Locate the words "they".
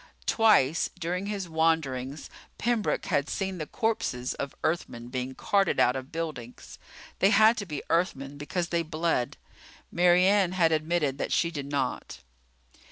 7.19-7.29, 8.69-8.81